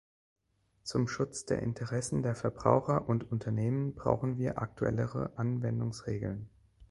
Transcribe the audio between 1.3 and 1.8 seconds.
der